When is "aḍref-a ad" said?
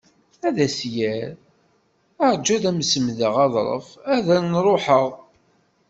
3.45-4.27